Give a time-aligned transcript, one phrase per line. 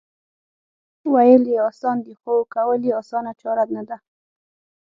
[1.13, 3.97] وېل یې اسان دي خو کول یې اسانه چاره نه ده